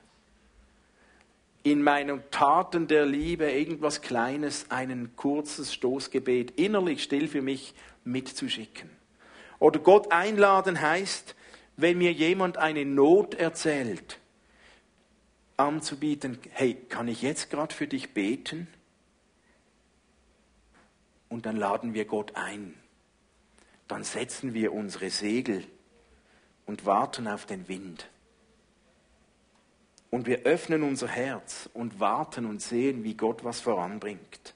[1.62, 8.88] in meinen Taten der Liebe irgendwas Kleines, ein kurzes Stoßgebet innerlich still für mich mitzuschicken.
[9.59, 11.34] Oder Gott einladen heißt,
[11.76, 14.18] wenn mir jemand eine Not erzählt,
[15.59, 18.66] anzubieten, hey, kann ich jetzt gerade für dich beten?
[21.30, 22.74] Und dann laden wir Gott ein.
[23.88, 25.64] Dann setzen wir unsere Segel
[26.66, 28.10] und warten auf den Wind.
[30.10, 34.54] Und wir öffnen unser Herz und warten und sehen, wie Gott was voranbringt.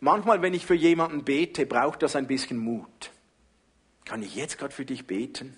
[0.00, 3.12] Manchmal, wenn ich für jemanden bete, braucht das ein bisschen Mut.
[4.04, 5.56] Kann ich jetzt gerade für dich beten?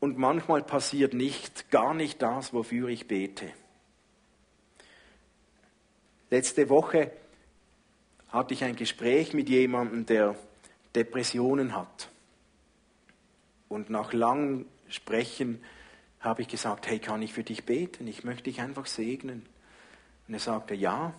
[0.00, 3.52] Und manchmal passiert nicht, gar nicht das, wofür ich bete.
[6.30, 7.10] Letzte Woche
[8.28, 10.36] hatte ich ein Gespräch mit jemandem, der
[10.94, 12.08] Depressionen hat.
[13.68, 15.62] Und nach langem Sprechen
[16.20, 18.06] habe ich gesagt, hey, kann ich für dich beten?
[18.06, 19.46] Ich möchte dich einfach segnen.
[20.28, 21.14] Und er sagte, ja.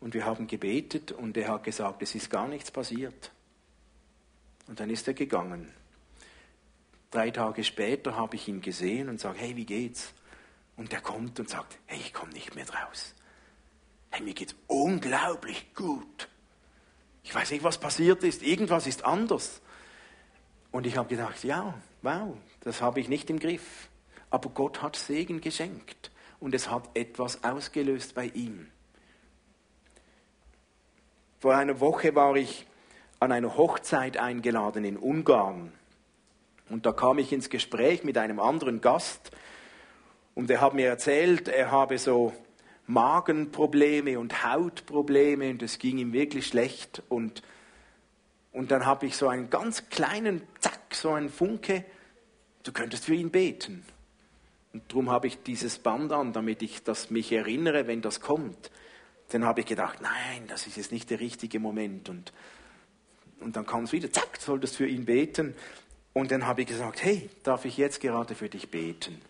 [0.00, 3.32] Und wir haben gebetet und er hat gesagt, es ist gar nichts passiert.
[4.68, 5.72] Und dann ist er gegangen.
[7.10, 10.12] Drei Tage später habe ich ihn gesehen und sage, hey, wie geht's?
[10.76, 13.14] Und er kommt und sagt, hey, ich komme nicht mehr draus.
[14.10, 16.28] Hey, mir geht's unglaublich gut.
[17.22, 18.42] Ich weiß nicht, was passiert ist.
[18.42, 19.60] Irgendwas ist anders.
[20.70, 23.88] Und ich habe gedacht, ja, wow, das habe ich nicht im Griff.
[24.30, 28.68] Aber Gott hat Segen geschenkt und es hat etwas ausgelöst bei ihm.
[31.40, 32.66] Vor einer Woche war ich
[33.20, 35.72] an einer Hochzeit eingeladen in Ungarn.
[36.68, 39.30] Und da kam ich ins Gespräch mit einem anderen Gast
[40.34, 42.32] und er hat mir erzählt, er habe so
[42.88, 47.02] Magenprobleme und Hautprobleme und es ging ihm wirklich schlecht.
[47.08, 47.42] Und,
[48.50, 51.84] und dann habe ich so einen ganz kleinen Zack, so einen Funke,
[52.64, 53.84] du könntest für ihn beten.
[54.72, 58.70] Und darum habe ich dieses Band an, damit ich das mich erinnere, wenn das kommt.
[59.30, 62.08] Dann habe ich gedacht, nein, das ist jetzt nicht der richtige Moment.
[62.08, 62.32] Und,
[63.40, 65.54] und dann kam es wieder, zack, solltest für ihn beten.
[66.14, 69.20] Und dann habe ich gesagt, hey, darf ich jetzt gerade für dich beten?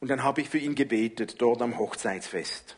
[0.00, 2.76] Und dann habe ich für ihn gebetet, dort am Hochzeitsfest.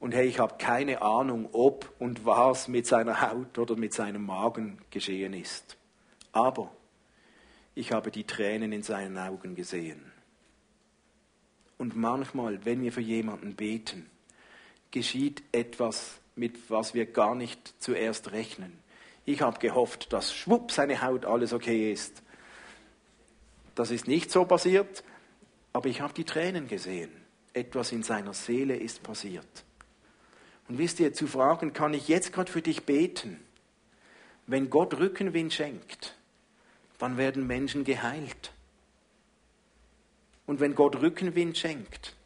[0.00, 4.26] Und hey, ich habe keine Ahnung, ob und was mit seiner Haut oder mit seinem
[4.26, 5.76] Magen geschehen ist.
[6.32, 6.72] Aber
[7.76, 10.10] ich habe die Tränen in seinen Augen gesehen.
[11.78, 14.10] Und manchmal, wenn wir für jemanden beten,
[14.90, 18.78] geschieht etwas, mit was wir gar nicht zuerst rechnen.
[19.24, 22.22] Ich habe gehofft, dass schwupp seine Haut alles okay ist.
[23.76, 25.04] Das ist nicht so passiert,
[25.72, 27.10] aber ich habe die Tränen gesehen.
[27.54, 29.64] Etwas in seiner Seele ist passiert.
[30.68, 33.40] Und wisst ihr, zu fragen, kann ich jetzt gerade für dich beten?
[34.46, 36.16] Wenn Gott Rückenwind schenkt,
[36.98, 38.52] dann werden Menschen geheilt.
[40.46, 42.16] Und wenn Gott Rückenwind schenkt,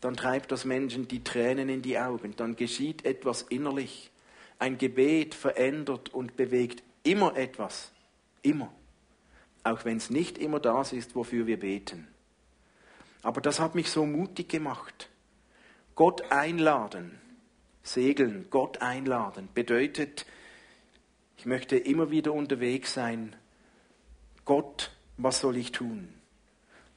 [0.00, 4.10] dann treibt das Menschen die Tränen in die Augen, dann geschieht etwas innerlich.
[4.58, 7.92] Ein Gebet verändert und bewegt immer etwas.
[8.42, 8.72] Immer.
[9.64, 12.08] Auch wenn es nicht immer das ist, wofür wir beten.
[13.22, 15.08] Aber das hat mich so mutig gemacht.
[15.94, 17.18] Gott einladen,
[17.82, 20.26] segeln, Gott einladen, bedeutet,
[21.36, 23.34] ich möchte immer wieder unterwegs sein.
[24.44, 26.08] Gott, was soll ich tun?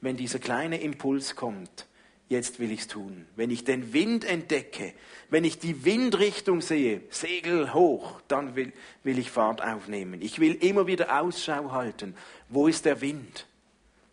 [0.00, 1.86] Wenn dieser kleine Impuls kommt,
[2.28, 3.26] jetzt will ich es tun.
[3.36, 4.94] Wenn ich den Wind entdecke,
[5.30, 8.72] wenn ich die Windrichtung sehe, Segel hoch, dann will,
[9.04, 10.22] will ich Fahrt aufnehmen.
[10.22, 12.16] Ich will immer wieder Ausschau halten.
[12.48, 13.46] Wo ist der Wind?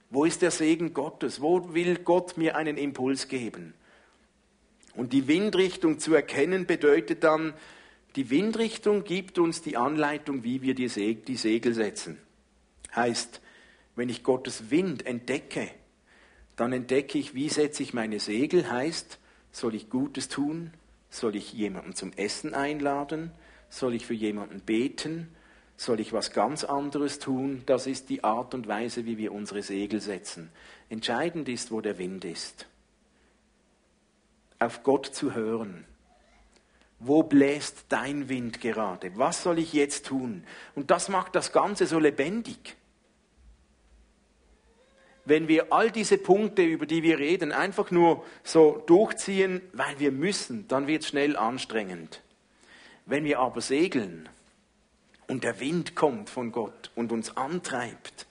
[0.10, 1.42] Wo ist der Segen Gottes?
[1.42, 3.74] Wo will Gott mir einen Impuls geben?
[4.96, 7.54] Und die Windrichtung zu erkennen bedeutet dann,
[8.16, 12.18] die Windrichtung gibt uns die Anleitung, wie wir die, Segel setzen.
[12.96, 13.40] Heißt,
[13.96, 15.70] wenn ich Gottes Wind entdecke,
[16.56, 19.20] dann entdecke ich, wie setze ich meine Segel, heißt,
[19.52, 20.72] soll ich Gutes tun?
[21.12, 23.32] Soll ich jemanden zum Essen einladen?
[23.70, 25.30] Soll ich für jemanden beten?
[25.80, 27.64] Soll ich was ganz anderes tun?
[27.66, 30.52] Das ist die Art und Weise, wie wir unsere Segel setzen.
[30.90, 32.68] Entscheidend ist, wo der Wind ist.
[34.60, 35.86] Auf Gott zu hören.
[37.00, 39.18] Wo bläst dein Wind gerade?
[39.18, 40.44] Was soll ich jetzt tun?
[40.76, 42.76] Und das macht das Ganze so lebendig
[45.26, 50.12] wenn wir all diese Punkte, über die wir reden, einfach nur so durchziehen, weil wir
[50.12, 52.24] müssen, dann wird es schnell anstrengend.
[53.06, 54.28] Wenn wir aber segeln
[55.30, 58.28] und der Wind kommt von Gott und uns antreibt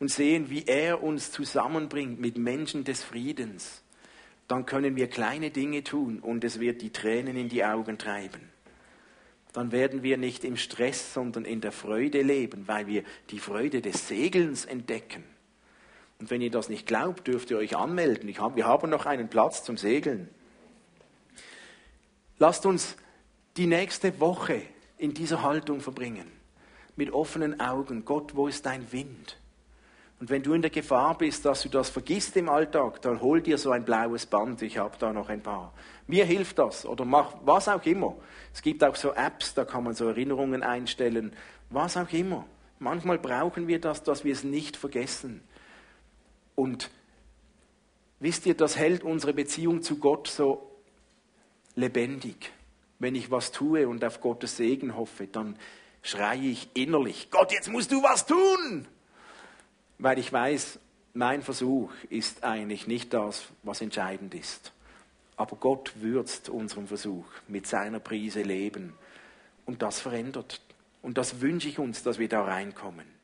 [0.00, 3.82] und sehen, wie er uns zusammenbringt mit Menschen des Friedens,
[4.48, 8.48] dann können wir kleine Dinge tun und es wird die Tränen in die Augen treiben.
[9.52, 13.82] Dann werden wir nicht im Stress, sondern in der Freude leben, weil wir die Freude
[13.82, 15.24] des Segelns entdecken.
[16.18, 18.34] Und wenn ihr das nicht glaubt, dürft ihr euch anmelden.
[18.38, 20.28] Hab, wir haben noch einen Platz zum Segeln.
[22.38, 22.96] Lasst uns
[23.58, 24.62] die nächste Woche
[24.96, 26.37] in dieser Haltung verbringen.
[26.98, 28.04] Mit offenen Augen.
[28.04, 29.38] Gott, wo ist dein Wind?
[30.18, 33.40] Und wenn du in der Gefahr bist, dass du das vergisst im Alltag, dann hol
[33.40, 34.62] dir so ein blaues Band.
[34.62, 35.72] Ich habe da noch ein paar.
[36.08, 36.84] Mir hilft das.
[36.84, 38.16] Oder mach was auch immer.
[38.52, 41.32] Es gibt auch so Apps, da kann man so Erinnerungen einstellen.
[41.70, 42.46] Was auch immer.
[42.80, 45.40] Manchmal brauchen wir das, dass wir es nicht vergessen.
[46.56, 46.90] Und
[48.18, 50.68] wisst ihr, das hält unsere Beziehung zu Gott so
[51.76, 52.50] lebendig.
[52.98, 55.56] Wenn ich was tue und auf Gottes Segen hoffe, dann
[56.02, 58.86] schreie ich innerlich, Gott, jetzt musst du was tun.
[59.98, 60.78] Weil ich weiß,
[61.14, 64.72] mein Versuch ist eigentlich nicht das, was entscheidend ist.
[65.36, 68.94] Aber Gott würzt unseren Versuch mit seiner Prise Leben.
[69.66, 70.60] Und das verändert.
[71.02, 73.17] Und das wünsche ich uns, dass wir da reinkommen.